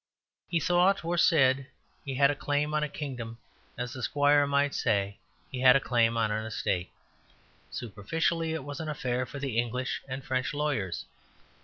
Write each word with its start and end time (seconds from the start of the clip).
He 0.49 0.59
thought, 0.59 1.05
or 1.05 1.15
said, 1.15 1.67
he 2.03 2.15
had 2.15 2.31
a 2.31 2.35
claim 2.35 2.73
on 2.73 2.81
a 2.81 2.89
kingdom 2.89 3.37
as 3.77 3.95
a 3.95 4.01
squire 4.01 4.47
might 4.47 4.73
say 4.73 5.19
he 5.51 5.61
had 5.61 5.75
a 5.75 5.79
claim 5.79 6.17
on 6.17 6.31
an 6.31 6.43
estate; 6.43 6.89
superficially 7.69 8.51
it 8.55 8.63
was 8.63 8.79
an 8.79 8.89
affair 8.89 9.27
for 9.27 9.37
the 9.37 9.59
English 9.59 10.01
and 10.07 10.23
French 10.25 10.55
lawyers. 10.55 11.05